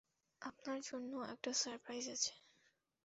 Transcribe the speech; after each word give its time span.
আপনার 0.41 0.79
জন্য 0.81 1.11
একটা 1.33 1.51
সারপ্রাইজ 1.53 2.05
আছে। 2.09 2.33